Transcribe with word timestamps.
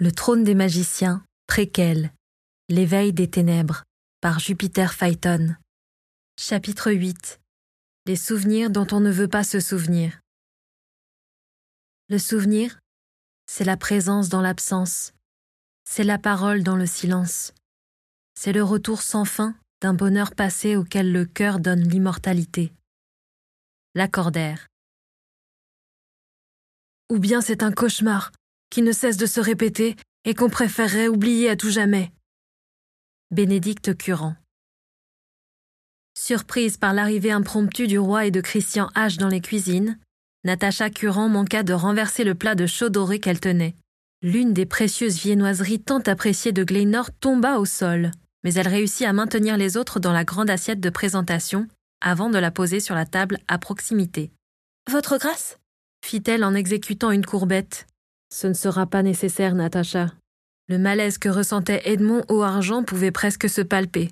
Le 0.00 0.10
trône 0.10 0.42
des 0.42 0.56
magiciens, 0.56 1.24
préquel. 1.46 2.12
L'éveil 2.68 3.12
des 3.12 3.30
ténèbres, 3.30 3.84
par 4.20 4.40
Jupiter 4.40 4.92
Phaeton. 4.92 5.54
Chapitre 6.36 6.90
8. 6.90 7.40
Les 8.06 8.16
souvenirs 8.16 8.70
dont 8.70 8.88
on 8.90 8.98
ne 8.98 9.12
veut 9.12 9.28
pas 9.28 9.44
se 9.44 9.60
souvenir. 9.60 10.20
Le 12.08 12.18
souvenir, 12.18 12.80
c'est 13.46 13.62
la 13.62 13.76
présence 13.76 14.28
dans 14.28 14.40
l'absence, 14.40 15.12
c'est 15.84 16.02
la 16.02 16.18
parole 16.18 16.64
dans 16.64 16.76
le 16.76 16.86
silence, 16.86 17.52
c'est 18.34 18.52
le 18.52 18.64
retour 18.64 19.00
sans 19.00 19.24
fin 19.24 19.54
d'un 19.80 19.94
bonheur 19.94 20.34
passé 20.34 20.74
auquel 20.74 21.12
le 21.12 21.24
cœur 21.24 21.60
donne 21.60 21.88
l'immortalité. 21.88 22.72
L'accordaire. 23.94 24.66
Ou 27.12 27.20
bien 27.20 27.40
c'est 27.40 27.62
un 27.62 27.70
cauchemar 27.70 28.32
qui 28.74 28.82
ne 28.82 28.90
cesse 28.90 29.16
de 29.16 29.26
se 29.26 29.38
répéter 29.38 29.94
et 30.24 30.34
qu'on 30.34 30.50
préférerait 30.50 31.06
oublier 31.06 31.48
à 31.48 31.54
tout 31.54 31.70
jamais. 31.70 32.10
Bénédicte 33.30 33.96
Curant. 33.96 34.34
Surprise 36.18 36.76
par 36.76 36.92
l'arrivée 36.92 37.30
impromptue 37.30 37.86
du 37.86 38.00
roi 38.00 38.26
et 38.26 38.32
de 38.32 38.40
Christian 38.40 38.90
H 38.96 39.16
dans 39.16 39.28
les 39.28 39.40
cuisines, 39.40 39.96
Natacha 40.42 40.90
Curant 40.90 41.28
manqua 41.28 41.62
de 41.62 41.72
renverser 41.72 42.24
le 42.24 42.34
plat 42.34 42.56
de 42.56 42.66
chaud 42.66 42.88
doré 42.88 43.20
qu'elle 43.20 43.38
tenait. 43.38 43.76
L'une 44.22 44.52
des 44.52 44.66
précieuses 44.66 45.20
viennoiseries 45.20 45.80
tant 45.80 46.00
appréciées 46.00 46.50
de 46.50 46.64
Glenor 46.64 47.12
tomba 47.20 47.58
au 47.58 47.66
sol, 47.66 48.10
mais 48.42 48.54
elle 48.54 48.66
réussit 48.66 49.06
à 49.06 49.12
maintenir 49.12 49.56
les 49.56 49.76
autres 49.76 50.00
dans 50.00 50.12
la 50.12 50.24
grande 50.24 50.50
assiette 50.50 50.80
de 50.80 50.90
présentation 50.90 51.68
avant 52.00 52.28
de 52.28 52.38
la 52.38 52.50
poser 52.50 52.80
sur 52.80 52.96
la 52.96 53.06
table 53.06 53.38
à 53.46 53.58
proximité. 53.58 54.32
Votre 54.90 55.16
grâce? 55.16 55.60
fit-elle 56.04 56.42
en 56.42 56.56
exécutant 56.56 57.12
une 57.12 57.24
courbette. 57.24 57.86
Ce 58.34 58.48
ne 58.48 58.52
sera 58.52 58.84
pas 58.84 59.04
nécessaire, 59.04 59.54
Natacha. 59.54 60.12
Le 60.66 60.76
malaise 60.76 61.18
que 61.18 61.28
ressentait 61.28 61.82
Edmond 61.84 62.24
au 62.28 62.42
argent 62.42 62.82
pouvait 62.82 63.12
presque 63.12 63.48
se 63.48 63.60
palper. 63.60 64.10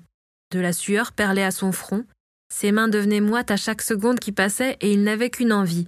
De 0.51 0.59
la 0.59 0.71
sueur 0.71 1.11
perlait 1.11 1.43
à 1.43 1.51
son 1.51 1.73
front, 1.73 2.05
ses 2.47 2.71
mains 2.71 2.87
devenaient 2.87 3.19
moites 3.19 3.51
à 3.51 3.57
chaque 3.57 3.81
seconde 3.81 4.19
qui 4.19 4.31
passait 4.31 4.77
et 4.79 4.93
il 4.93 5.03
n'avait 5.03 5.29
qu'une 5.29 5.51
envie 5.51 5.87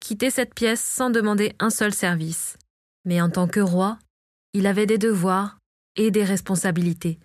quitter 0.00 0.30
cette 0.30 0.52
pièce 0.52 0.82
sans 0.82 1.10
demander 1.10 1.54
un 1.60 1.70
seul 1.70 1.94
service. 1.94 2.56
Mais 3.04 3.20
en 3.20 3.30
tant 3.30 3.46
que 3.46 3.60
roi, 3.60 4.00
il 4.52 4.66
avait 4.66 4.86
des 4.86 4.98
devoirs 4.98 5.56
et 5.94 6.10
des 6.10 6.24
responsabilités. 6.24 7.20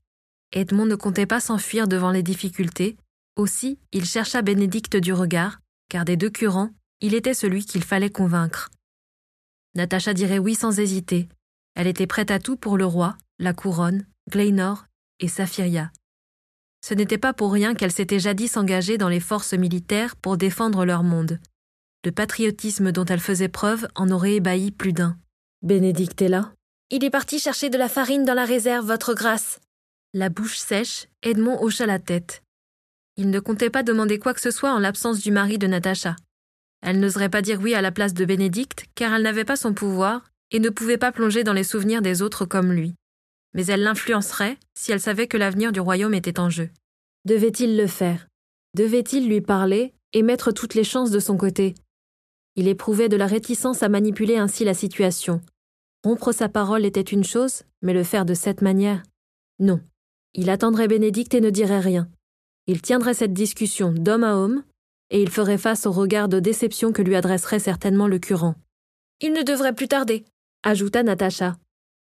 Edmond 0.52 0.86
ne 0.86 0.96
comptait 0.96 1.26
pas 1.26 1.40
s'enfuir 1.40 1.88
devant 1.88 2.12
les 2.12 2.22
difficultés, 2.22 2.98
aussi 3.36 3.80
il 3.94 4.06
chercha 4.06 4.44
Bénédicte 4.44 4.96
du 4.96 5.12
regard, 5.12 5.60
car 5.90 6.06
des 6.06 6.18
deux 6.18 6.30
curants, 6.30 6.70
il 7.02 7.16
était 7.16 7.34
celui 7.34 7.66
qu'il 7.66 7.84
fallait 7.84 8.12
convaincre. 8.12 8.70
Natacha 9.76 10.14
dirait 10.14 10.40
oui 10.40 10.56
sans 10.56 10.80
hésiter. 10.80 11.28
Elle 11.76 11.88
était 11.88 12.08
prête 12.08 12.32
à 12.32 12.40
tout 12.40 12.56
pour 12.56 12.78
le 12.78 12.86
roi, 12.86 13.18
la 13.40 13.54
couronne, 13.54 14.06
Glenor 14.30 14.86
et 15.20 15.28
Saphiria. 15.28 15.92
Ce 16.82 16.94
n'était 16.94 17.18
pas 17.18 17.34
pour 17.34 17.52
rien 17.52 17.74
qu'elle 17.74 17.92
s'était 17.92 18.20
jadis 18.20 18.58
engagée 18.58 18.98
dans 18.98 19.10
les 19.10 19.20
forces 19.20 19.54
militaires 19.54 20.16
pour 20.16 20.38
défendre 20.38 20.86
leur 20.86 21.04
monde. 21.04 21.40
Le 22.06 22.12
patriotisme 22.12 22.92
dont 22.92 23.06
elle 23.06 23.20
faisait 23.20 23.50
preuve 23.50 23.88
en 23.96 24.12
aurait 24.12 24.36
ébahi 24.36 24.72
plus 24.72 24.94
d'un. 24.94 25.18
Bénédicte 25.62 26.22
est 26.22 26.30
là 26.30 26.54
Il 26.92 27.04
est 27.04 27.10
parti 27.10 27.40
chercher 27.40 27.70
de 27.70 27.78
la 27.78 27.90
farine 27.90 28.24
dans 28.24 28.36
la 28.36 28.46
réserve, 28.46 28.86
votre 28.86 29.14
grâce. 29.14 29.60
La 30.14 30.30
bouche 30.30 30.58
sèche, 30.58 31.08
Edmond 31.24 31.62
hocha 31.62 31.86
la 31.86 32.00
tête. 32.00 32.44
Il 33.18 33.30
ne 33.30 33.40
comptait 33.40 33.70
pas 33.70 33.84
demander 33.84 34.20
quoi 34.20 34.34
que 34.34 34.42
ce 34.42 34.52
soit 34.52 34.74
en 34.74 34.80
l'absence 34.80 35.20
du 35.20 35.32
mari 35.32 35.58
de 35.58 35.68
Natacha. 35.68 36.16
Elle 36.88 37.00
n'oserait 37.00 37.30
pas 37.30 37.42
dire 37.42 37.60
oui 37.60 37.74
à 37.74 37.82
la 37.82 37.92
place 37.92 38.14
de 38.14 38.26
Bénédicte, 38.26 38.86
car 38.94 39.12
elle 39.16 39.24
n'avait 39.24 39.44
pas 39.44 39.56
son 39.56 39.74
pouvoir 39.74 40.30
et 40.52 40.60
ne 40.60 40.70
pouvait 40.70 41.00
pas 41.00 41.12
plonger 41.12 41.44
dans 41.44 41.52
les 41.52 41.64
souvenirs 41.64 42.04
des 42.04 42.22
autres 42.22 42.46
comme 42.46 42.72
lui. 42.72 42.94
Mais 43.56 43.66
elle 43.66 43.82
l'influencerait 43.82 44.58
si 44.78 44.92
elle 44.92 45.00
savait 45.00 45.26
que 45.26 45.36
l'avenir 45.36 45.72
du 45.72 45.80
royaume 45.80 46.14
était 46.14 46.40
en 46.40 46.52
jeu. 46.52 46.70
Devait-il 47.26 47.76
le 47.76 47.88
faire? 47.88 48.28
Devait-il 48.76 49.28
lui 49.28 49.42
parler 49.42 49.96
et 50.14 50.22
mettre 50.22 50.52
toutes 50.52 50.76
les 50.76 50.84
chances 50.84 51.10
de 51.10 51.20
son 51.20 51.38
côté? 51.38 51.74
Il 52.56 52.68
éprouvait 52.68 53.10
de 53.10 53.18
la 53.18 53.26
réticence 53.26 53.82
à 53.82 53.90
manipuler 53.90 54.38
ainsi 54.38 54.64
la 54.64 54.76
situation. 54.76 55.42
Rompre 56.04 56.34
sa 56.34 56.50
parole 56.50 56.86
était 56.86 57.02
une 57.02 57.24
chose, 57.24 57.64
mais 57.82 57.94
le 57.94 58.04
faire 58.04 58.26
de 58.26 58.36
cette 58.36 58.62
manière 58.62 59.02
Non. 59.58 59.82
Il 60.36 60.52
attendrait 60.52 60.88
Bénédicte 60.88 61.34
et 61.34 61.42
ne 61.42 61.50
dirait 61.50 61.80
rien. 61.80 62.08
Il 62.68 62.84
tiendrait 62.84 63.16
cette 63.16 63.34
discussion 63.34 63.92
d'homme 63.92 64.24
à 64.24 64.36
homme, 64.36 64.64
et 65.10 65.22
il 65.22 65.30
ferait 65.30 65.58
face 65.58 65.86
au 65.86 65.92
regard 65.92 66.28
de 66.28 66.40
déception 66.40 66.92
que 66.92 67.02
lui 67.02 67.16
adresserait 67.16 67.60
certainement 67.60 68.08
le 68.08 68.20
curant. 68.20 68.56
Il 69.22 69.34
ne 69.34 69.44
devrait 69.44 69.76
plus 69.76 69.88
tarder, 69.88 70.26
ajouta 70.64 71.04
Natacha. 71.04 71.58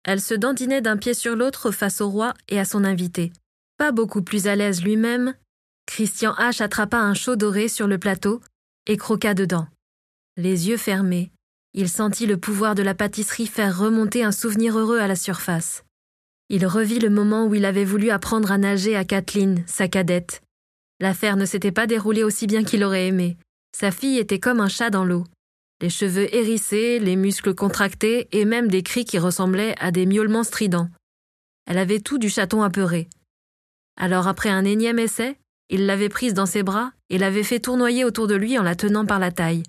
Elle 0.03 0.21
se 0.21 0.33
dandinait 0.33 0.81
d'un 0.81 0.97
pied 0.97 1.13
sur 1.13 1.35
l'autre 1.35 1.71
face 1.71 2.01
au 2.01 2.09
roi 2.09 2.33
et 2.47 2.59
à 2.59 2.65
son 2.65 2.83
invité. 2.83 3.31
Pas 3.77 3.91
beaucoup 3.91 4.21
plus 4.21 4.47
à 4.47 4.55
l'aise 4.55 4.83
lui-même, 4.83 5.33
Christian 5.85 6.33
H 6.33 6.61
attrapa 6.61 6.97
un 6.97 7.13
chaud 7.13 7.35
doré 7.35 7.67
sur 7.67 7.87
le 7.87 7.97
plateau 7.97 8.41
et 8.85 8.97
croqua 8.97 9.33
dedans. 9.33 9.67
Les 10.37 10.69
yeux 10.69 10.77
fermés, 10.77 11.31
il 11.73 11.89
sentit 11.89 12.25
le 12.25 12.37
pouvoir 12.37 12.75
de 12.75 12.83
la 12.83 12.95
pâtisserie 12.95 13.47
faire 13.47 13.77
remonter 13.77 14.23
un 14.23 14.31
souvenir 14.31 14.77
heureux 14.77 14.99
à 14.99 15.07
la 15.07 15.15
surface. 15.15 15.83
Il 16.49 16.65
revit 16.65 16.99
le 16.99 17.09
moment 17.09 17.45
où 17.45 17.55
il 17.55 17.65
avait 17.65 17.85
voulu 17.85 18.09
apprendre 18.09 18.51
à 18.51 18.57
nager 18.57 18.95
à 18.95 19.05
Kathleen, 19.05 19.63
sa 19.67 19.87
cadette, 19.87 20.41
L'affaire 20.99 21.37
ne 21.37 21.45
s'était 21.45 21.71
pas 21.71 21.87
déroulée 21.87 22.23
aussi 22.23 22.45
bien 22.45 22.63
qu'il 22.63 22.83
aurait 22.83 23.07
aimé. 23.07 23.37
Sa 23.75 23.91
fille 23.91 24.17
était 24.17 24.39
comme 24.39 24.59
un 24.59 24.67
chat 24.67 24.89
dans 24.89 25.05
l'eau. 25.05 25.23
Les 25.81 25.89
cheveux 25.89 26.33
hérissés, 26.35 26.99
les 26.99 27.15
muscles 27.15 27.55
contractés 27.55 28.27
et 28.37 28.43
même 28.43 28.67
des 28.67 28.83
cris 28.83 29.05
qui 29.05 29.17
ressemblaient 29.17 29.75
à 29.79 29.91
des 29.91 30.05
miaulements 30.05 30.43
stridents. 30.43 30.89
Elle 31.65 31.77
avait 31.77 32.01
tout 32.01 32.17
du 32.17 32.29
chaton 32.29 32.63
apeuré. 32.63 33.07
Alors 33.95 34.27
après 34.27 34.49
un 34.49 34.65
énième 34.65 34.99
essai, 34.99 35.37
il 35.69 35.85
l'avait 35.85 36.09
prise 36.09 36.33
dans 36.33 36.45
ses 36.45 36.63
bras 36.63 36.91
et 37.09 37.17
l'avait 37.17 37.43
fait 37.43 37.59
tournoyer 37.59 38.03
autour 38.03 38.27
de 38.27 38.35
lui 38.35 38.57
en 38.57 38.63
la 38.63 38.75
tenant 38.75 39.05
par 39.05 39.19
la 39.19 39.31
taille. 39.31 39.63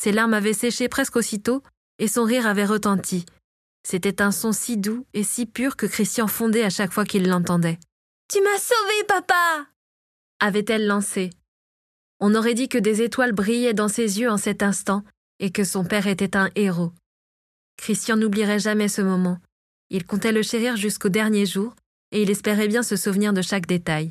Ses 0.00 0.12
larmes 0.12 0.34
avaient 0.34 0.52
séché 0.52 0.88
presque 0.88 1.16
aussitôt 1.16 1.62
et 1.98 2.08
son 2.08 2.24
rire 2.24 2.46
avait 2.46 2.64
retenti. 2.64 3.26
C'était 3.86 4.22
un 4.22 4.30
son 4.30 4.52
si 4.52 4.76
doux 4.76 5.06
et 5.12 5.24
si 5.24 5.44
pur 5.44 5.76
que 5.76 5.86
Christian 5.86 6.28
fondait 6.28 6.64
à 6.64 6.70
chaque 6.70 6.92
fois 6.92 7.04
qu'il 7.04 7.28
l'entendait. 7.28 7.78
Tu 8.32 8.40
m'as 8.40 8.58
sauvé, 8.58 9.04
papa 9.08 9.66
avait-elle 10.40 10.86
lancé. 10.86 11.30
On 12.20 12.34
aurait 12.34 12.54
dit 12.54 12.68
que 12.68 12.78
des 12.78 13.02
étoiles 13.02 13.32
brillaient 13.32 13.74
dans 13.74 13.88
ses 13.88 14.20
yeux 14.20 14.30
en 14.30 14.36
cet 14.36 14.62
instant 14.62 15.04
et 15.38 15.50
que 15.50 15.64
son 15.64 15.84
père 15.84 16.06
était 16.06 16.36
un 16.36 16.50
héros. 16.54 16.92
Christian 17.76 18.16
n'oublierait 18.16 18.58
jamais 18.58 18.88
ce 18.88 19.02
moment. 19.02 19.38
Il 19.90 20.04
comptait 20.04 20.32
le 20.32 20.42
chérir 20.42 20.76
jusqu'au 20.76 21.08
dernier 21.08 21.46
jour 21.46 21.74
et 22.12 22.22
il 22.22 22.30
espérait 22.30 22.68
bien 22.68 22.82
se 22.82 22.96
souvenir 22.96 23.32
de 23.32 23.42
chaque 23.42 23.66
détail. 23.66 24.10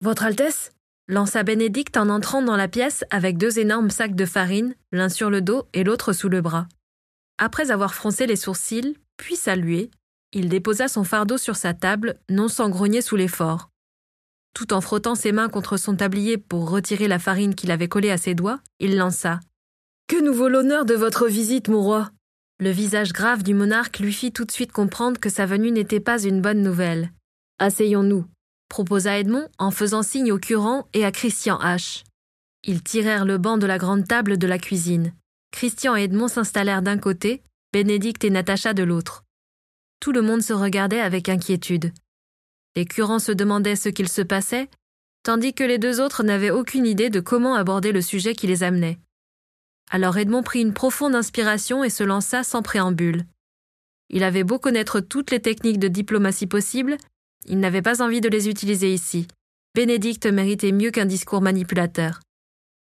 Votre 0.00 0.24
Altesse 0.24 0.72
lança 1.08 1.42
Bénédicte 1.42 1.96
en 1.96 2.10
entrant 2.10 2.42
dans 2.42 2.56
la 2.56 2.68
pièce 2.68 3.04
avec 3.10 3.38
deux 3.38 3.58
énormes 3.58 3.90
sacs 3.90 4.14
de 4.14 4.26
farine, 4.26 4.74
l'un 4.92 5.08
sur 5.08 5.30
le 5.30 5.40
dos 5.40 5.66
et 5.72 5.82
l'autre 5.82 6.12
sous 6.12 6.28
le 6.28 6.40
bras. 6.40 6.68
Après 7.38 7.70
avoir 7.70 7.94
froncé 7.94 8.26
les 8.26 8.36
sourcils, 8.36 8.96
puis 9.16 9.36
salué, 9.36 9.90
il 10.32 10.48
déposa 10.48 10.88
son 10.88 11.04
fardeau 11.04 11.38
sur 11.38 11.56
sa 11.56 11.72
table, 11.72 12.18
non 12.28 12.48
sans 12.48 12.68
grogner 12.68 13.00
sous 13.00 13.16
l'effort. 13.16 13.70
Tout 14.58 14.72
en 14.72 14.80
frottant 14.80 15.14
ses 15.14 15.30
mains 15.30 15.48
contre 15.48 15.76
son 15.76 15.94
tablier 15.94 16.36
pour 16.36 16.68
retirer 16.68 17.06
la 17.06 17.20
farine 17.20 17.54
qu'il 17.54 17.70
avait 17.70 17.86
collée 17.86 18.10
à 18.10 18.18
ses 18.18 18.34
doigts, 18.34 18.58
il 18.80 18.96
lança. 18.96 19.38
Que 20.08 20.20
nous 20.20 20.34
vaut 20.34 20.48
l'honneur 20.48 20.84
de 20.84 20.94
votre 20.94 21.28
visite, 21.28 21.68
mon 21.68 21.80
roi? 21.80 22.10
Le 22.58 22.70
visage 22.70 23.12
grave 23.12 23.44
du 23.44 23.54
monarque 23.54 24.00
lui 24.00 24.12
fit 24.12 24.32
tout 24.32 24.44
de 24.44 24.50
suite 24.50 24.72
comprendre 24.72 25.20
que 25.20 25.28
sa 25.28 25.46
venue 25.46 25.70
n'était 25.70 26.00
pas 26.00 26.20
une 26.20 26.40
bonne 26.40 26.60
nouvelle. 26.60 27.12
Asseyons-nous, 27.60 28.26
proposa 28.68 29.16
Edmond 29.20 29.46
en 29.58 29.70
faisant 29.70 30.02
signe 30.02 30.32
au 30.32 30.38
curant 30.40 30.88
et 30.92 31.04
à 31.04 31.12
Christian 31.12 31.60
H. 31.60 32.02
Ils 32.64 32.82
tirèrent 32.82 33.26
le 33.26 33.38
banc 33.38 33.58
de 33.58 33.66
la 33.66 33.78
grande 33.78 34.08
table 34.08 34.38
de 34.38 34.46
la 34.48 34.58
cuisine. 34.58 35.12
Christian 35.52 35.94
et 35.94 36.02
Edmond 36.02 36.26
s'installèrent 36.26 36.82
d'un 36.82 36.98
côté, 36.98 37.44
Bénédicte 37.72 38.24
et 38.24 38.30
Natacha 38.30 38.74
de 38.74 38.82
l'autre. 38.82 39.22
Tout 40.00 40.10
le 40.10 40.22
monde 40.22 40.42
se 40.42 40.52
regardait 40.52 40.98
avec 40.98 41.28
inquiétude. 41.28 41.92
Les 42.78 42.84
curants 42.84 43.18
se 43.18 43.32
demandaient 43.32 43.74
ce 43.74 43.88
qu'il 43.88 44.08
se 44.08 44.22
passait, 44.22 44.70
tandis 45.24 45.52
que 45.52 45.64
les 45.64 45.78
deux 45.78 46.00
autres 46.00 46.22
n'avaient 46.22 46.52
aucune 46.52 46.86
idée 46.86 47.10
de 47.10 47.18
comment 47.18 47.56
aborder 47.56 47.90
le 47.90 48.00
sujet 48.00 48.36
qui 48.36 48.46
les 48.46 48.62
amenait. 48.62 49.00
Alors 49.90 50.16
Edmond 50.16 50.44
prit 50.44 50.60
une 50.60 50.72
profonde 50.72 51.16
inspiration 51.16 51.82
et 51.82 51.90
se 51.90 52.04
lança 52.04 52.44
sans 52.44 52.62
préambule. 52.62 53.24
Il 54.10 54.22
avait 54.22 54.44
beau 54.44 54.60
connaître 54.60 55.00
toutes 55.00 55.32
les 55.32 55.42
techniques 55.42 55.80
de 55.80 55.88
diplomatie 55.88 56.46
possibles, 56.46 56.98
il 57.46 57.58
n'avait 57.58 57.82
pas 57.82 58.00
envie 58.00 58.20
de 58.20 58.28
les 58.28 58.48
utiliser 58.48 58.94
ici. 58.94 59.26
Bénédicte 59.74 60.26
méritait 60.26 60.70
mieux 60.70 60.92
qu'un 60.92 61.04
discours 61.04 61.42
manipulateur. 61.42 62.20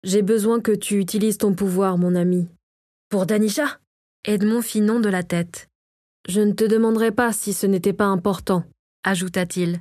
J'ai 0.03 0.23
besoin 0.23 0.63
que 0.63 0.73
tu 0.73 0.99
utilises 0.99 1.37
ton 1.37 1.55
pouvoir, 1.55 1.99
mon 1.99 2.15
ami. 2.15 2.49
Pour 3.11 3.27
Danisha? 3.27 3.81
Edmond 4.25 4.63
fit 4.63 4.81
non 4.81 4.99
de 4.99 5.11
la 5.11 5.25
tête. 5.25 5.69
Je 6.27 6.41
ne 6.41 6.53
te 6.53 6.65
demanderai 6.65 7.13
pas 7.13 7.35
si 7.35 7.53
ce 7.53 7.67
n'était 7.67 7.93
pas 7.93 8.07
important 8.07 8.65
ajouta-t-il. 9.05 9.81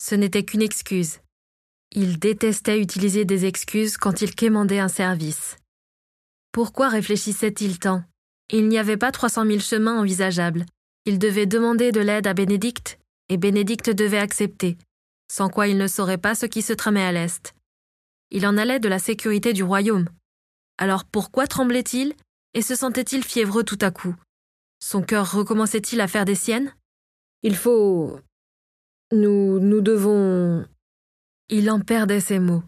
Ce 0.00 0.14
n'était 0.14 0.44
qu'une 0.44 0.62
excuse. 0.62 1.18
Il 1.92 2.18
détestait 2.18 2.80
utiliser 2.80 3.24
des 3.24 3.44
excuses 3.44 3.96
quand 3.96 4.22
il 4.22 4.34
quémandait 4.34 4.78
un 4.78 4.88
service. 4.88 5.56
Pourquoi 6.52 6.88
réfléchissait-il 6.88 7.78
tant? 7.78 8.02
Il 8.50 8.68
n'y 8.68 8.78
avait 8.78 8.96
pas 8.96 9.12
trois 9.12 9.28
cent 9.28 9.44
mille 9.44 9.62
chemins 9.62 9.98
envisageables. 9.98 10.64
Il 11.04 11.18
devait 11.18 11.46
demander 11.46 11.92
de 11.92 12.00
l'aide 12.00 12.26
à 12.26 12.34
Bénédicte, 12.34 12.98
et 13.28 13.36
Bénédicte 13.36 13.90
devait 13.90 14.18
accepter, 14.18 14.78
sans 15.30 15.48
quoi 15.48 15.68
il 15.68 15.76
ne 15.76 15.86
saurait 15.86 16.18
pas 16.18 16.34
ce 16.34 16.46
qui 16.46 16.62
se 16.62 16.72
tramait 16.72 17.04
à 17.04 17.12
l'Est. 17.12 17.54
Il 18.30 18.46
en 18.46 18.56
allait 18.56 18.80
de 18.80 18.88
la 18.88 18.98
sécurité 18.98 19.52
du 19.52 19.62
royaume. 19.62 20.08
Alors 20.78 21.04
pourquoi 21.04 21.46
tremblait-il? 21.46 22.14
Et 22.54 22.62
se 22.62 22.74
sentait-il 22.74 23.24
fiévreux 23.24 23.64
tout 23.64 23.78
à 23.80 23.90
coup? 23.90 24.14
Son 24.80 25.02
cœur 25.02 25.32
recommençait-il 25.32 26.00
à 26.00 26.08
faire 26.08 26.24
des 26.24 26.34
siennes? 26.34 26.72
Il 27.42 27.56
faut. 27.56 28.20
Nous. 29.10 29.58
nous 29.58 29.80
devons. 29.80 30.66
Il 31.48 31.70
en 31.70 31.80
perdait 31.80 32.20
ses 32.20 32.38
mots, 32.38 32.62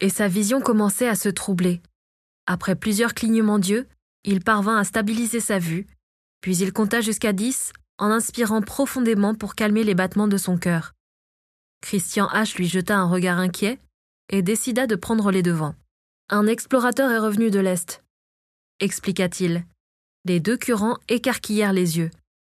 et 0.00 0.10
sa 0.10 0.28
vision 0.28 0.60
commençait 0.60 1.08
à 1.08 1.14
se 1.14 1.30
troubler. 1.30 1.80
Après 2.46 2.76
plusieurs 2.76 3.14
clignements 3.14 3.58
d'yeux, 3.58 3.86
il 4.24 4.42
parvint 4.42 4.76
à 4.76 4.84
stabiliser 4.84 5.40
sa 5.40 5.58
vue, 5.58 5.86
puis 6.42 6.58
il 6.58 6.72
compta 6.72 7.00
jusqu'à 7.00 7.32
dix 7.32 7.72
en 7.98 8.10
inspirant 8.10 8.60
profondément 8.60 9.34
pour 9.34 9.54
calmer 9.54 9.84
les 9.84 9.94
battements 9.94 10.28
de 10.28 10.36
son 10.36 10.58
cœur. 10.58 10.92
Christian 11.80 12.26
H 12.26 12.56
lui 12.58 12.68
jeta 12.68 12.98
un 12.98 13.08
regard 13.08 13.38
inquiet 13.38 13.78
et 14.28 14.42
décida 14.42 14.86
de 14.86 14.96
prendre 14.96 15.30
les 15.30 15.42
devants. 15.42 15.74
Un 16.28 16.46
explorateur 16.46 17.10
est 17.10 17.18
revenu 17.18 17.50
de 17.50 17.60
l'Est, 17.60 18.04
expliqua-t-il. 18.80 19.64
Les 20.26 20.40
deux 20.40 20.56
curants 20.56 20.98
écarquillèrent 21.08 21.72
les 21.72 21.96
yeux. 21.98 22.10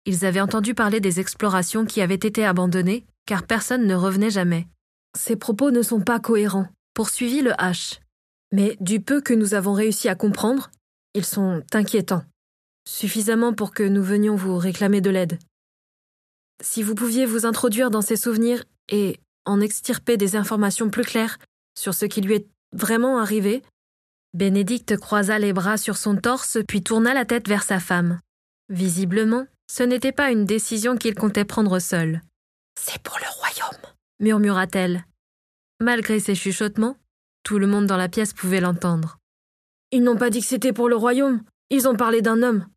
Ils 0.06 0.26
avaient 0.26 0.42
entendu 0.42 0.76
parler 0.76 1.00
des 1.00 1.20
explorations 1.20 1.86
qui 1.86 2.02
avaient 2.02 2.16
été 2.16 2.46
abandonnées, 2.46 3.06
car 3.26 3.46
personne 3.46 3.86
ne 3.86 3.96
revenait 3.96 4.30
jamais. 4.30 4.68
Ces 5.18 5.36
propos 5.36 5.72
ne 5.72 5.82
sont 5.82 6.02
pas 6.02 6.20
cohérents, 6.20 6.68
poursuivit 6.94 7.42
le 7.42 7.52
H. 7.52 8.00
Mais 8.52 8.78
du 8.80 9.02
peu 9.02 9.22
que 9.22 9.34
nous 9.34 9.54
avons 9.54 9.74
réussi 9.74 10.10
à 10.10 10.16
comprendre, 10.16 10.72
ils 11.14 11.26
sont 11.26 11.64
inquiétants. 11.74 12.24
Suffisamment 12.88 13.54
pour 13.54 13.74
que 13.74 13.84
nous 13.84 14.04
venions 14.04 14.36
vous 14.36 14.58
réclamer 14.58 15.02
de 15.02 15.10
l'aide. 15.10 15.40
Si 16.62 16.84
vous 16.84 16.96
pouviez 16.96 17.26
vous 17.26 17.46
introduire 17.46 17.92
dans 17.92 18.02
ces 18.02 18.16
souvenirs 18.16 18.64
et 18.90 19.20
en 19.46 19.62
extirper 19.62 20.18
des 20.18 20.36
informations 20.36 20.90
plus 20.90 21.04
claires 21.04 21.38
sur 21.78 21.94
ce 21.94 22.06
qui 22.06 22.22
lui 22.22 22.36
est 22.36 22.48
vraiment 22.74 23.20
arrivé, 23.20 23.64
Bénédicte 24.34 24.98
croisa 24.98 25.40
les 25.40 25.52
bras 25.52 25.78
sur 25.78 25.98
son 25.98 26.16
torse 26.16 26.60
puis 26.68 26.84
tourna 26.84 27.14
la 27.14 27.26
tête 27.26 27.50
vers 27.50 27.64
sa 27.64 27.80
femme. 27.80 28.20
Visiblement, 28.70 29.46
ce 29.70 29.84
n'était 29.84 30.14
pas 30.14 30.32
une 30.32 30.46
décision 30.46 30.96
qu'il 30.96 31.16
comptait 31.16 31.44
prendre 31.44 31.80
seul. 31.80 32.22
C'est 32.80 33.02
pour 33.02 33.18
le 33.20 33.26
royaume, 33.40 33.94
murmura-t-elle. 34.20 35.06
Malgré 35.80 36.20
ses 36.20 36.36
chuchotements, 36.36 36.98
tout 37.44 37.60
le 37.60 37.68
monde 37.68 37.86
dans 37.88 37.98
la 37.98 38.10
pièce 38.10 38.34
pouvait 38.34 38.62
l'entendre. 38.62 39.18
Ils 39.92 40.04
n'ont 40.04 40.18
pas 40.18 40.30
dit 40.30 40.42
que 40.42 40.48
c'était 40.48 40.74
pour 40.74 40.90
le 40.90 40.96
royaume, 40.96 41.44
ils 41.70 41.88
ont 41.88 41.96
parlé 41.96 42.22
d'un 42.22 42.44
homme. 42.44 42.68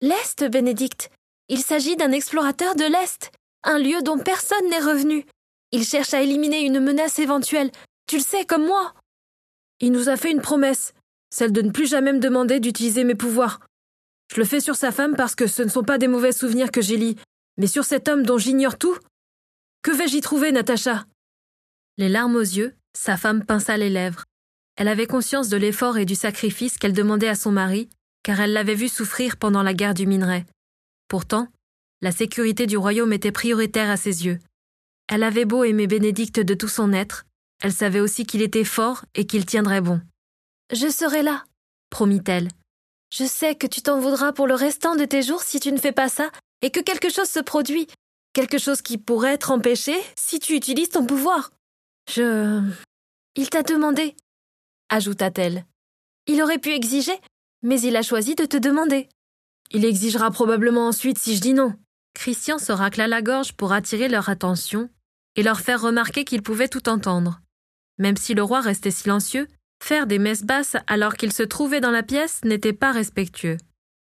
L'Est, 0.00 0.44
Bénédicte. 0.44 1.10
Il 1.48 1.58
s'agit 1.62 1.96
d'un 1.96 2.12
explorateur 2.12 2.74
de 2.74 2.84
l'Est, 2.84 3.30
un 3.64 3.78
lieu 3.78 4.02
dont 4.02 4.18
personne 4.18 4.68
n'est 4.68 4.80
revenu. 4.80 5.26
Il 5.70 5.84
cherche 5.84 6.12
à 6.12 6.22
éliminer 6.22 6.60
une 6.60 6.80
menace 6.80 7.18
éventuelle. 7.18 7.70
Tu 8.06 8.16
le 8.16 8.22
sais, 8.22 8.44
comme 8.44 8.66
moi. 8.66 8.94
Il 9.80 9.92
nous 9.92 10.08
a 10.08 10.16
fait 10.16 10.30
une 10.30 10.40
promesse, 10.40 10.92
celle 11.30 11.52
de 11.52 11.62
ne 11.62 11.70
plus 11.70 11.86
jamais 11.86 12.12
me 12.12 12.18
demander 12.20 12.60
d'utiliser 12.60 13.04
mes 13.04 13.14
pouvoirs. 13.14 13.60
Je 14.32 14.40
le 14.40 14.44
fais 14.44 14.60
sur 14.60 14.76
sa 14.76 14.92
femme 14.92 15.16
parce 15.16 15.34
que 15.34 15.46
ce 15.46 15.62
ne 15.62 15.68
sont 15.68 15.82
pas 15.82 15.98
des 15.98 16.08
mauvais 16.08 16.32
souvenirs 16.32 16.70
que 16.70 16.82
j'ai 16.82 16.96
lis, 16.96 17.16
mais 17.56 17.66
sur 17.66 17.84
cet 17.84 18.08
homme 18.08 18.24
dont 18.24 18.38
j'ignore 18.38 18.78
tout 18.78 18.96
Que 19.82 19.90
vais-je 19.90 20.16
y 20.16 20.20
trouver, 20.20 20.52
Natacha? 20.52 21.06
Les 21.98 22.08
larmes 22.08 22.36
aux 22.36 22.40
yeux, 22.40 22.74
sa 22.96 23.16
femme 23.16 23.44
pinça 23.44 23.76
les 23.76 23.90
lèvres. 23.90 24.24
Elle 24.76 24.86
avait 24.86 25.08
conscience 25.08 25.48
de 25.48 25.56
l'effort 25.56 25.98
et 25.98 26.04
du 26.04 26.14
sacrifice 26.14 26.78
qu'elle 26.78 26.92
demandait 26.92 27.28
à 27.28 27.34
son 27.34 27.50
mari, 27.50 27.90
car 28.22 28.40
elle 28.40 28.52
l'avait 28.52 28.76
vu 28.76 28.88
souffrir 28.88 29.36
pendant 29.36 29.62
la 29.62 29.74
guerre 29.74 29.94
du 29.94 30.06
minerai. 30.06 30.46
Pourtant, 31.08 31.48
la 32.00 32.12
sécurité 32.12 32.66
du 32.66 32.76
royaume 32.76 33.12
était 33.12 33.32
prioritaire 33.32 33.90
à 33.90 33.96
ses 33.96 34.24
yeux. 34.24 34.38
Elle 35.08 35.24
avait 35.24 35.44
beau 35.44 35.64
aimer 35.64 35.88
Bénédicte 35.88 36.38
de 36.38 36.54
tout 36.54 36.68
son 36.68 36.92
être, 36.92 37.24
elle 37.60 37.72
savait 37.72 38.00
aussi 38.00 38.24
qu'il 38.24 38.42
était 38.42 38.64
fort 38.64 39.04
et 39.14 39.26
qu'il 39.26 39.46
tiendrait 39.46 39.80
bon. 39.80 40.00
Je 40.72 40.88
serai 40.88 41.22
là, 41.22 41.44
promit-elle. 41.90 42.48
Je 43.12 43.24
sais 43.24 43.56
que 43.56 43.66
tu 43.66 43.82
t'en 43.82 44.00
voudras 44.00 44.32
pour 44.32 44.46
le 44.46 44.54
restant 44.54 44.96
de 44.96 45.04
tes 45.04 45.22
jours 45.22 45.42
si 45.42 45.60
tu 45.60 45.70
ne 45.70 45.78
fais 45.78 45.92
pas 45.92 46.08
ça, 46.08 46.30
et 46.62 46.70
que 46.70 46.80
quelque 46.80 47.10
chose 47.10 47.28
se 47.28 47.40
produit, 47.40 47.88
quelque 48.32 48.58
chose 48.58 48.82
qui 48.82 48.98
pourrait 48.98 49.34
être 49.34 49.50
empêché 49.50 49.94
si 50.16 50.38
tu 50.38 50.54
utilises 50.54 50.90
ton 50.90 51.06
pouvoir. 51.06 51.52
Je. 52.12 52.62
Il 53.36 53.48
t'a 53.48 53.62
demandé, 53.62 54.14
ajouta-t-elle. 54.88 55.64
Il 56.26 56.42
aurait 56.42 56.58
pu 56.58 56.70
exiger, 56.70 57.18
mais 57.62 57.80
il 57.80 57.96
a 57.96 58.02
choisi 58.02 58.34
de 58.34 58.44
te 58.44 58.56
demander. 58.56 59.08
Il 59.70 59.84
exigera 59.84 60.30
probablement 60.30 60.86
ensuite 60.86 61.18
si 61.18 61.34
je 61.36 61.40
dis 61.40 61.54
non. 61.54 61.74
Christian 62.14 62.58
se 62.58 62.72
racla 62.72 63.08
la 63.08 63.22
gorge 63.22 63.54
pour 63.54 63.72
attirer 63.72 64.08
leur 64.08 64.28
attention 64.28 64.90
et 65.36 65.42
leur 65.42 65.60
faire 65.60 65.80
remarquer 65.80 66.24
qu'il 66.24 66.42
pouvait 66.42 66.68
tout 66.68 66.88
entendre. 66.88 67.40
Même 67.98 68.16
si 68.18 68.34
le 68.34 68.42
roi 68.42 68.60
restait 68.60 68.90
silencieux, 68.90 69.48
faire 69.82 70.06
des 70.06 70.18
messes 70.18 70.44
basses 70.44 70.76
alors 70.86 71.14
qu'il 71.14 71.32
se 71.32 71.42
trouvait 71.42 71.80
dans 71.80 71.90
la 71.90 72.02
pièce 72.02 72.44
n'était 72.44 72.74
pas 72.74 72.92
respectueux. 72.92 73.56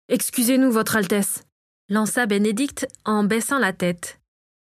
Excusez-nous, 0.08 0.70
Votre 0.70 0.96
Altesse, 0.96 1.44
lança 1.92 2.24
Bénédicte 2.24 2.88
en 3.04 3.22
baissant 3.22 3.58
la 3.58 3.74
tête. 3.74 4.18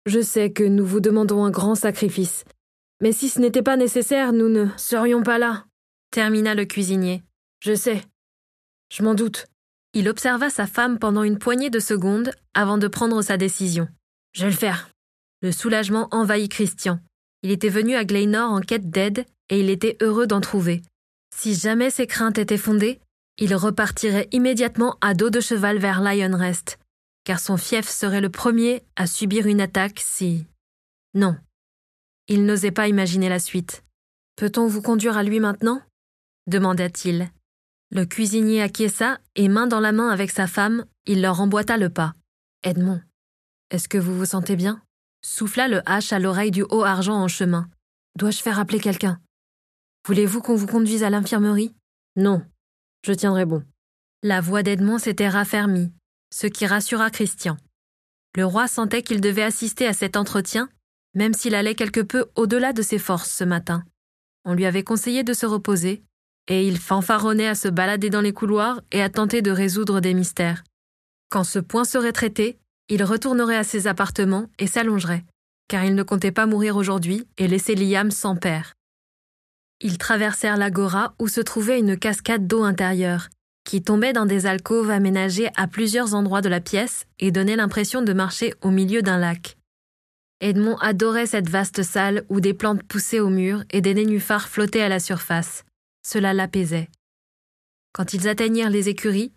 Je 0.07 0.23
sais 0.23 0.51
que 0.51 0.65
nous 0.65 0.87
vous 0.87 1.01
demandons 1.01 1.45
un 1.45 1.51
grand 1.51 1.75
sacrifice, 1.75 2.45
mais 3.03 3.13
si 3.13 3.29
ce 3.29 3.41
n'était 3.41 3.63
pas 3.63 3.77
nécessaire, 3.77 4.33
nous 4.33 4.49
ne 4.49 4.69
serions 4.79 5.23
pas 5.23 5.37
là, 5.37 5.67
termina 6.11 6.55
le 6.55 6.65
cuisinier. 6.65 7.23
Je 7.61 7.75
sais. 7.75 8.01
Je 8.91 9.03
m'en 9.03 9.15
doute. 9.15 9.47
Il 9.93 10.09
observa 10.09 10.49
sa 10.49 10.67
femme 10.67 10.99
pendant 10.99 11.23
une 11.23 11.39
poignée 11.39 11.69
de 11.69 11.79
secondes 11.79 12.31
avant 12.55 12.79
de 12.79 12.89
prendre 12.89 13.21
sa 13.21 13.37
décision. 13.37 13.87
Je 14.33 14.45
vais 14.47 14.53
le 14.53 14.57
faire. 14.57 14.89
Le 15.43 15.53
soulagement 15.53 16.09
envahit 16.13 16.51
Christian. 16.51 17.01
Il 17.43 17.51
était 17.51 17.69
venu 17.69 17.97
à 17.97 18.07
Glenor 18.07 18.51
en 18.51 18.61
quête 18.61 18.89
d'aide 18.89 19.27
et 19.51 19.61
il 19.61 19.69
était 19.69 19.99
heureux 20.01 20.27
d'en 20.27 20.41
trouver. 20.41 20.81
Si 21.37 21.55
jamais 21.55 21.91
ses 21.91 22.07
craintes 22.07 22.39
étaient 22.39 22.57
fondées, 22.57 22.99
il 23.37 23.55
repartirait 23.55 24.29
immédiatement 24.33 24.97
à 25.03 25.13
dos 25.13 25.29
de 25.29 25.41
cheval 25.41 25.77
vers 25.77 26.01
Lionrest, 26.01 26.79
car 27.31 27.39
son 27.39 27.57
fief 27.57 27.89
serait 27.89 28.21
le 28.21 28.29
premier 28.29 28.83
à 28.97 29.07
subir 29.07 29.47
une 29.47 29.61
attaque 29.61 30.01
si. 30.05 30.49
Non. 31.15 31.37
Il 32.27 32.45
n'osait 32.45 32.73
pas 32.73 32.89
imaginer 32.89 33.29
la 33.29 33.39
suite. 33.39 33.85
Peut-on 34.35 34.67
vous 34.67 34.83
conduire 34.83 35.17
à 35.17 35.23
lui 35.23 35.39
maintenant? 35.39 35.81
demanda-t-il. 36.49 37.31
Le 37.93 38.05
cuisinier 38.05 38.63
acquiesça 38.63 39.21
et, 39.37 39.47
main 39.47 39.69
dans 39.69 39.79
la 39.79 39.93
main 39.93 40.09
avec 40.09 40.33
sa 40.33 40.49
femme, 40.49 40.85
il 41.07 41.23
leur 41.23 41.41
emboîta 41.41 41.77
le 41.77 41.89
pas. 41.89 42.15
Edmond, 42.65 43.01
est-ce 43.71 43.89
que 43.89 43.99
vous 43.99 44.19
vous 44.19 44.25
sentez 44.25 44.57
bien? 44.57 44.83
souffla 45.25 45.69
le 45.69 45.89
hache 45.89 46.13
à 46.13 46.19
l'oreille 46.19 46.51
du 46.51 46.65
haut 46.65 46.83
argent 46.83 47.15
en 47.15 47.29
chemin. 47.29 47.71
Dois-je 48.19 48.43
faire 48.43 48.59
appeler 48.59 48.81
quelqu'un? 48.81 49.21
Voulez-vous 50.05 50.41
qu'on 50.41 50.57
vous 50.57 50.67
conduise 50.67 51.05
à 51.05 51.11
l'infirmerie? 51.11 51.73
Non, 52.17 52.43
je 53.07 53.13
tiendrai 53.13 53.45
bon. 53.45 53.63
La 54.25 54.41
voix 54.41 54.65
d'Edmond 54.65 54.99
s'était 54.99 55.29
raffermie, 55.29 55.93
ce 56.33 56.47
qui 56.47 56.67
rassura 56.67 57.11
Christian. 57.11 57.57
Le 58.37 58.45
roi 58.45 58.69
sentait 58.69 59.03
qu'il 59.03 59.21
devait 59.21 59.43
assister 59.43 59.87
à 59.87 59.93
cet 59.93 60.17
entretien, 60.17 60.69
même 61.15 61.35
s'il 61.35 61.55
allait 61.55 61.75
quelque 61.75 62.01
peu 62.01 62.27
au-delà 62.37 62.73
de 62.73 62.83
ses 62.83 62.99
forces 62.99 63.31
ce 63.31 63.45
matin. 63.45 63.85
On 64.45 64.55
lui 64.55 64.67
avait 64.67 64.85
conseillé 64.85 65.25
de 65.25 65.33
se 65.33 65.47
reposer, 65.47 66.03
et 66.47 66.67
il 66.67 66.79
fanfaronnait 66.79 67.49
à 67.49 67.55
se 67.55 67.69
balader 67.69 68.11
dans 68.11 68.21
les 68.21 68.33
couloirs 68.33 68.81
et 68.93 69.03
à 69.03 69.11
tenter 69.11 69.43
de 69.43 69.51
résoudre 69.51 70.01
des 70.01 70.15
mystères. 70.15 70.65
Quand 71.29 71.45
ce 71.45 71.59
point 71.59 71.85
serait 71.85 72.13
traité, 72.13 72.59
il 72.89 73.05
retournerait 73.05 73.57
à 73.57 73.65
ses 73.65 73.87
appartements 73.87 74.47
et 74.59 74.67
s'allongerait, 74.67 75.25
car 75.69 75.85
il 75.85 75.95
ne 75.95 76.03
comptait 76.03 76.33
pas 76.33 76.47
mourir 76.47 76.77
aujourd'hui 76.77 77.27
et 77.39 77.47
laisser 77.47 77.75
Liam 77.75 78.11
sans 78.11 78.37
père. 78.37 78.75
Ils 79.81 79.99
traversèrent 79.99 80.57
l'agora 80.57 81.15
où 81.19 81.29
se 81.29 81.41
trouvait 81.41 81.79
une 81.79 81.97
cascade 81.97 82.47
d'eau 82.47 82.65
intérieure, 82.65 83.29
qui 83.65 83.83
tombait 83.83 84.13
dans 84.13 84.27
des 84.27 84.47
alcôves 84.47 84.91
aménagées 84.91 85.49
à 85.57 85.67
plusieurs 85.67 86.15
endroits 86.15 86.41
de 86.41 86.49
la 86.49 86.61
pièce 86.61 87.07
et 87.19 87.31
donnait 87.31 87.57
l'impression 87.57 88.03
de 88.03 88.13
marcher 88.13 88.55
au 88.63 88.71
milieu 88.71 89.03
d'un 89.03 89.19
lac. 89.19 89.57
Edmond 90.41 90.77
adorait 90.79 91.27
cette 91.27 91.51
vaste 91.51 91.83
salle 91.83 92.25
où 92.29 92.41
des 92.41 92.55
plantes 92.55 92.83
poussaient 92.83 93.21
au 93.21 93.29
mur 93.29 93.63
et 93.71 93.81
des 93.81 93.95
nénuphars 93.95 94.49
flottaient 94.49 94.81
à 94.81 94.89
la 94.89 94.99
surface. 94.99 95.65
Cela 96.07 96.33
l'apaisait. 96.33 96.89
Quand 97.93 98.15
ils 98.15 98.29
atteignirent 98.29 98.71
les 98.71 98.89
écuries, 98.89 99.33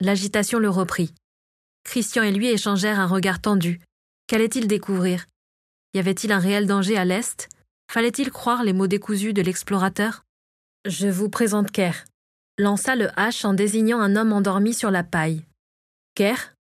l'agitation 0.00 0.58
le 0.58 0.68
reprit. 0.68 1.12
Christian 1.84 2.22
et 2.22 2.32
lui 2.32 2.48
échangèrent 2.48 3.00
un 3.00 3.06
regard 3.06 3.40
tendu. 3.40 3.80
Qu'allait-il 4.26 4.68
découvrir? 4.68 5.26
Y 5.92 5.98
avait-il 5.98 6.32
un 6.32 6.38
réel 6.38 6.66
danger 6.66 6.96
à 6.96 7.04
l'est? 7.04 7.48
Fallait-il 7.90 8.30
croire 8.30 8.64
les 8.64 8.72
mots 8.72 8.86
décousus 8.86 9.32
de 9.32 9.42
l'explorateur? 9.42 10.24
Je 10.86 11.08
vous 11.08 11.28
présente 11.28 11.70
Kerr, 11.70 12.04
lança 12.58 12.94
le 12.94 13.08
hache 13.18 13.44
en 13.44 13.54
désignant 13.54 14.00
un 14.00 14.16
homme 14.16 14.32
endormi 14.32 14.74
sur 14.74 14.90
la 14.90 15.02
paille. 15.02 15.44
Kerr 16.14 16.54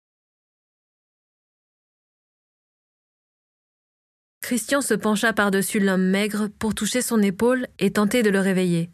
Christian 4.42 4.82
se 4.82 4.94
pencha 4.94 5.32
par-dessus 5.32 5.80
l'homme 5.80 6.10
maigre 6.10 6.48
pour 6.60 6.76
toucher 6.76 7.02
son 7.02 7.22
épaule 7.22 7.68
et 7.80 7.94
tenter 7.94 8.24
de 8.24 8.30
le 8.30 8.40
réveiller. 8.40 8.92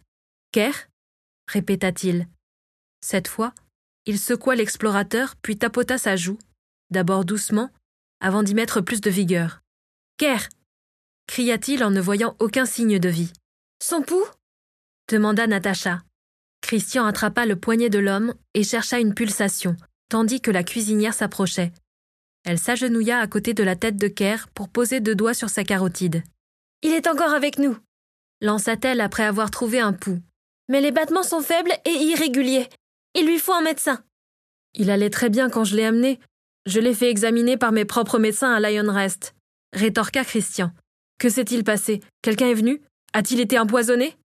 Kerr 0.52 0.90
répéta-t-il. 1.48 2.28
Cette 3.02 3.28
fois, 3.28 3.54
il 4.06 4.20
secoua 4.20 4.56
l'explorateur 4.56 5.36
puis 5.42 5.58
tapota 5.58 5.98
sa 5.98 6.16
joue, 6.16 6.38
d'abord 6.92 7.26
doucement, 7.26 7.70
avant 8.20 8.44
d'y 8.44 8.54
mettre 8.54 8.82
plus 8.82 9.02
de 9.02 9.10
vigueur. 9.10 9.62
Ker 10.18 10.50
cria-t-il 11.28 11.84
en 11.84 11.92
ne 11.92 12.02
voyant 12.02 12.36
aucun 12.40 12.66
signe 12.66 13.00
de 13.00 13.10
vie. 13.10 13.32
Son 13.82 14.02
pouls? 14.02 14.28
demanda 15.08 15.48
Natacha. 15.48 16.02
Christian 16.70 17.08
attrapa 17.08 17.48
le 17.48 17.56
poignet 17.56 17.90
de 17.90 17.98
l'homme 17.98 18.36
et 18.54 18.64
chercha 18.64 19.00
une 19.00 19.16
pulsation, 19.16 19.76
tandis 20.08 20.40
que 20.40 20.52
la 20.52 20.64
cuisinière 20.64 21.16
s'approchait. 21.16 21.72
Elle 22.46 22.60
s'agenouilla 22.60 23.18
à 23.18 23.26
côté 23.26 23.56
de 23.56 23.64
la 23.64 23.76
tête 23.76 23.98
de 23.98 24.08
Ker 24.08 24.48
pour 24.50 24.70
poser 24.70 25.00
deux 25.00 25.16
doigts 25.16 25.34
sur 25.34 25.50
sa 25.50 25.64
carotide. 25.64 26.22
Il 26.84 26.94
est 26.94 27.08
encore 27.08 27.34
avec 27.34 27.58
nous, 27.58 27.76
lança-t-elle 28.42 29.02
après 29.02 29.24
avoir 29.24 29.50
trouvé 29.50 29.80
un 29.80 29.94
pouls. 29.94 30.20
Mais 30.68 30.80
les 30.80 30.92
battements 30.92 31.24
sont 31.24 31.42
faibles 31.42 31.74
et 31.86 32.04
irréguliers. 32.04 32.70
Il 33.16 33.26
lui 33.26 33.40
faut 33.40 33.54
un 33.54 33.64
médecin. 33.64 34.04
Il 34.76 34.92
allait 34.92 35.10
très 35.10 35.32
bien 35.32 35.50
quand 35.50 35.64
je 35.64 35.76
l'ai 35.76 35.86
amené. 35.86 36.20
Je 36.68 36.80
l'ai 36.80 36.94
fait 36.94 37.10
examiner 37.10 37.58
par 37.58 37.72
mes 37.72 37.86
propres 37.86 38.20
médecins 38.20 38.54
à 38.54 38.60
Lionrest, 38.60 39.34
rétorqua 39.74 40.24
Christian. 40.24 40.72
Que 41.18 41.30
s'est-il 41.30 41.64
passé? 41.64 42.00
Quelqu'un 42.22 42.50
est 42.50 42.54
venu? 42.54 42.80
A-t-il 43.14 43.40
été 43.40 43.58
empoisonné? 43.58 44.19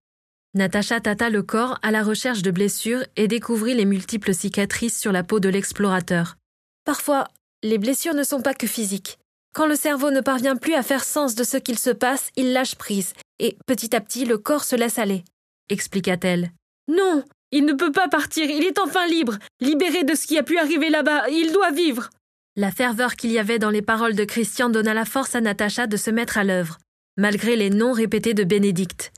Natacha 0.55 1.01
tâta 1.01 1.29
le 1.29 1.43
corps 1.43 1.77
à 1.81 1.91
la 1.91 2.01
recherche 2.01 2.41
de 2.41 2.49
blessures 2.49 3.03
et 3.17 3.27
découvrit 3.27 3.73
les 3.73 3.83
multiples 3.83 4.33
cicatrices 4.33 4.97
sur 4.97 5.11
la 5.11 5.21
peau 5.21 5.41
de 5.41 5.49
l'explorateur. 5.49 6.37
Parfois, 6.85 7.27
les 7.61 7.77
blessures 7.77 8.13
ne 8.13 8.23
sont 8.23 8.41
pas 8.41 8.53
que 8.53 8.65
physiques. 8.65 9.19
Quand 9.53 9.67
le 9.67 9.75
cerveau 9.75 10.11
ne 10.11 10.21
parvient 10.21 10.55
plus 10.55 10.73
à 10.73 10.81
faire 10.81 11.03
sens 11.03 11.35
de 11.35 11.43
ce 11.43 11.57
qu'il 11.57 11.77
se 11.77 11.89
passe, 11.89 12.29
il 12.37 12.53
lâche 12.53 12.75
prise, 12.75 13.11
et 13.39 13.57
petit 13.67 13.93
à 13.97 13.99
petit 13.99 14.23
le 14.23 14.37
corps 14.37 14.63
se 14.63 14.77
laisse 14.77 14.97
aller, 14.97 15.25
expliqua-t-elle. 15.67 16.51
Non, 16.87 17.25
il 17.51 17.65
ne 17.65 17.73
peut 17.73 17.91
pas 17.91 18.07
partir, 18.07 18.49
il 18.49 18.63
est 18.63 18.79
enfin 18.79 19.05
libre, 19.07 19.37
libéré 19.59 20.05
de 20.05 20.15
ce 20.15 20.25
qui 20.25 20.37
a 20.37 20.43
pu 20.43 20.57
arriver 20.57 20.89
là-bas, 20.89 21.27
il 21.29 21.51
doit 21.51 21.71
vivre. 21.71 22.09
La 22.55 22.71
ferveur 22.71 23.17
qu'il 23.17 23.31
y 23.33 23.39
avait 23.39 23.59
dans 23.59 23.71
les 23.71 23.81
paroles 23.81 24.15
de 24.15 24.23
Christian 24.23 24.69
donna 24.69 24.93
la 24.93 25.03
force 25.03 25.35
à 25.35 25.41
Natacha 25.41 25.85
de 25.85 25.97
se 25.97 26.11
mettre 26.11 26.37
à 26.37 26.45
l'œuvre, 26.45 26.77
malgré 27.17 27.57
les 27.57 27.69
noms 27.69 27.91
répétés 27.91 28.33
de 28.33 28.45
Bénédicte. 28.45 29.11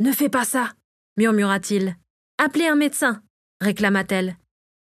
Ne 0.00 0.12
fais 0.12 0.28
pas 0.28 0.44
ça, 0.44 0.72
murmura-t-il. 1.16 1.96
Appelez 2.38 2.66
un 2.66 2.76
médecin, 2.76 3.22
réclama-t-elle. 3.60 4.36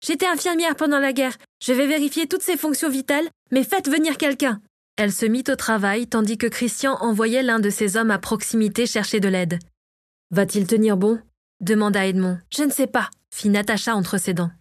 J'étais 0.06 0.28
infirmière 0.28 0.76
pendant 0.76 1.00
la 1.00 1.14
guerre, 1.14 1.38
je 1.64 1.74
vais 1.74 1.88
vérifier 1.88 2.28
toutes 2.28 2.42
ses 2.42 2.58
fonctions 2.58 2.90
vitales, 2.90 3.28
mais 3.52 3.64
faites 3.64 3.90
venir 3.90 4.18
quelqu'un. 4.18 4.62
Elle 4.98 5.12
se 5.12 5.26
mit 5.26 5.44
au 5.50 5.56
travail 5.56 6.08
tandis 6.08 6.38
que 6.38 6.48
Christian 6.48 6.96
envoyait 7.02 7.44
l'un 7.44 7.60
de 7.60 7.70
ses 7.70 7.98
hommes 7.98 8.12
à 8.12 8.20
proximité 8.20 8.86
chercher 8.86 9.20
de 9.20 9.28
l'aide. 9.28 9.60
Va-t-il 10.32 10.68
tenir 10.68 10.98
bon? 10.98 11.20
demanda 11.62 12.06
Edmond. 12.06 12.40
Je 12.56 12.64
ne 12.64 12.72
sais 12.72 12.88
pas, 12.88 13.10
fit 13.34 13.50
Natacha 13.50 13.96
entre 13.96 14.18
ses 14.18 14.34
dents. 14.34 14.52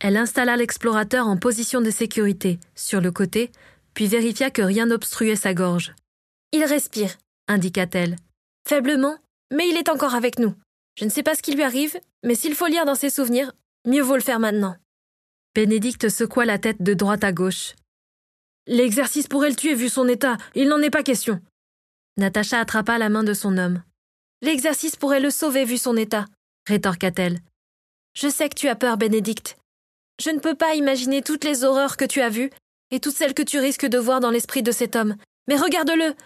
Elle 0.00 0.16
installa 0.16 0.56
l'explorateur 0.56 1.26
en 1.26 1.36
position 1.36 1.80
de 1.80 1.90
sécurité, 1.90 2.60
sur 2.74 3.00
le 3.00 3.10
côté, 3.10 3.50
puis 3.94 4.06
vérifia 4.06 4.50
que 4.50 4.62
rien 4.62 4.86
n'obstruait 4.86 5.36
sa 5.36 5.54
gorge. 5.54 5.94
Il 6.52 6.64
respire, 6.64 7.16
indiqua-t-elle. 7.48 8.16
Faiblement, 8.68 9.16
mais 9.52 9.68
il 9.68 9.76
est 9.76 9.88
encore 9.88 10.14
avec 10.14 10.38
nous. 10.38 10.54
Je 10.98 11.04
ne 11.04 11.10
sais 11.10 11.22
pas 11.22 11.36
ce 11.36 11.42
qui 11.42 11.52
lui 11.52 11.62
arrive, 11.62 11.96
mais 12.24 12.34
s'il 12.34 12.56
faut 12.56 12.66
lire 12.66 12.84
dans 12.84 12.96
ses 12.96 13.08
souvenirs, 13.08 13.52
mieux 13.86 14.02
vaut 14.02 14.16
le 14.16 14.20
faire 14.20 14.40
maintenant. 14.40 14.74
Bénédicte 15.54 16.08
secoua 16.08 16.44
la 16.44 16.58
tête 16.58 16.82
de 16.82 16.92
droite 16.92 17.22
à 17.22 17.30
gauche. 17.30 17.76
L'exercice 18.66 19.28
pourrait 19.28 19.50
le 19.50 19.54
tuer 19.54 19.76
vu 19.76 19.88
son 19.88 20.08
état, 20.08 20.36
il 20.56 20.66
n'en 20.66 20.82
est 20.82 20.90
pas 20.90 21.04
question. 21.04 21.40
Natacha 22.16 22.58
attrapa 22.58 22.98
la 22.98 23.10
main 23.10 23.22
de 23.22 23.32
son 23.32 23.58
homme. 23.58 23.80
L'exercice 24.42 24.96
pourrait 24.96 25.20
le 25.20 25.30
sauver 25.30 25.64
vu 25.64 25.78
son 25.78 25.96
état, 25.96 26.24
rétorqua-t-elle. 26.66 27.38
Je 28.14 28.28
sais 28.28 28.48
que 28.48 28.56
tu 28.56 28.66
as 28.66 28.74
peur, 28.74 28.96
Bénédicte. 28.96 29.56
Je 30.20 30.30
ne 30.30 30.40
peux 30.40 30.56
pas 30.56 30.74
imaginer 30.74 31.22
toutes 31.22 31.44
les 31.44 31.62
horreurs 31.62 31.96
que 31.96 32.06
tu 32.06 32.20
as 32.22 32.28
vues 32.28 32.50
et 32.90 32.98
toutes 32.98 33.14
celles 33.14 33.34
que 33.34 33.42
tu 33.42 33.60
risques 33.60 33.86
de 33.86 33.98
voir 33.98 34.18
dans 34.18 34.30
l'esprit 34.30 34.64
de 34.64 34.72
cet 34.72 34.96
homme. 34.96 35.14
Mais 35.46 35.56
regarde-le. 35.56 36.16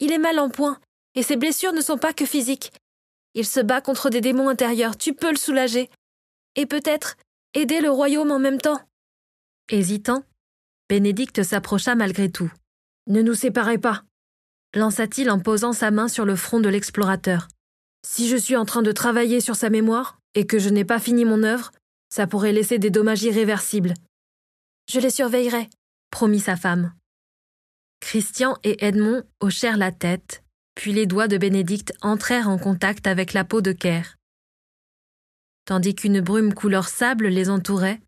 Il 0.00 0.12
est 0.12 0.18
mal 0.18 0.38
en 0.38 0.50
point, 0.50 0.78
et 1.14 1.22
ses 1.22 1.36
blessures 1.36 1.72
ne 1.72 1.80
sont 1.80 1.96
pas 1.96 2.12
que 2.12 2.26
physiques. 2.26 2.72
Il 3.34 3.46
se 3.46 3.60
bat 3.60 3.80
contre 3.80 4.10
des 4.10 4.20
démons 4.20 4.48
intérieurs, 4.48 4.96
tu 4.96 5.14
peux 5.14 5.30
le 5.30 5.36
soulager. 5.36 5.90
Et 6.56 6.66
peut-être 6.66 7.16
aider 7.54 7.80
le 7.80 7.90
royaume 7.90 8.30
en 8.30 8.38
même 8.38 8.60
temps. 8.60 8.80
Hésitant, 9.70 10.24
Bénédicte 10.88 11.42
s'approcha 11.42 11.94
malgré 11.94 12.30
tout. 12.30 12.52
Ne 13.06 13.22
nous 13.22 13.34
séparez 13.34 13.78
pas, 13.78 14.04
lança-t-il 14.74 15.30
en 15.30 15.40
posant 15.40 15.72
sa 15.72 15.90
main 15.90 16.08
sur 16.08 16.24
le 16.24 16.36
front 16.36 16.60
de 16.60 16.68
l'explorateur. 16.68 17.48
Si 18.06 18.28
je 18.28 18.36
suis 18.36 18.56
en 18.56 18.64
train 18.64 18.82
de 18.82 18.92
travailler 18.92 19.40
sur 19.40 19.56
sa 19.56 19.70
mémoire 19.70 20.18
et 20.34 20.46
que 20.46 20.58
je 20.58 20.68
n'ai 20.68 20.84
pas 20.84 20.98
fini 20.98 21.24
mon 21.24 21.42
œuvre, 21.42 21.72
ça 22.10 22.26
pourrait 22.26 22.52
laisser 22.52 22.78
des 22.78 22.90
dommages 22.90 23.22
irréversibles. 23.22 23.94
Je 24.90 25.00
les 25.00 25.10
surveillerai, 25.10 25.68
promit 26.10 26.40
sa 26.40 26.56
femme. 26.56 26.92
Christian 28.00 28.58
et 28.64 28.84
Edmond 28.84 29.22
hochèrent 29.40 29.76
la 29.78 29.92
tête, 29.92 30.42
puis 30.74 30.92
les 30.92 31.06
doigts 31.06 31.28
de 31.28 31.38
Bénédicte 31.38 31.92
entrèrent 32.00 32.48
en 32.48 32.58
contact 32.58 33.06
avec 33.06 33.32
la 33.32 33.44
peau 33.44 33.60
de 33.60 33.72
Caire. 33.72 34.16
Tandis 35.64 35.94
qu'une 35.94 36.20
brume 36.20 36.54
couleur 36.54 36.88
sable 36.88 37.28
les 37.28 37.50
entourait, 37.50 38.00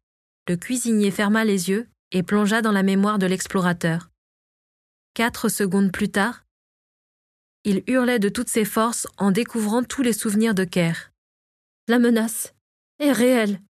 le 0.48 0.56
cuisinier 0.56 1.10
ferma 1.10 1.44
les 1.44 1.70
yeux 1.70 1.88
et 2.12 2.22
plongea 2.22 2.62
dans 2.62 2.72
la 2.72 2.82
mémoire 2.82 3.18
de 3.18 3.26
l'explorateur. 3.26 4.10
Quatre 5.14 5.48
secondes 5.48 5.92
plus 5.92 6.10
tard, 6.10 6.44
il 7.64 7.82
hurlait 7.86 8.18
de 8.18 8.28
toutes 8.28 8.50
ses 8.50 8.66
forces 8.66 9.06
en 9.16 9.30
découvrant 9.30 9.82
tous 9.82 10.02
les 10.02 10.12
souvenirs 10.12 10.54
de 10.54 10.64
Caire. 10.64 11.12
La 11.88 11.98
menace 11.98 12.52
est 12.98 13.12
réelle, 13.12 13.60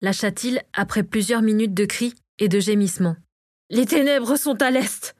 lâcha-t-il 0.00 0.62
après 0.72 1.02
plusieurs 1.02 1.42
minutes 1.42 1.74
de 1.74 1.84
cris 1.84 2.14
et 2.38 2.48
de 2.48 2.60
gémissements. 2.60 3.16
Les 3.70 3.86
ténèbres 3.86 4.36
sont 4.36 4.60
à 4.62 4.70
l'est. 4.70 5.16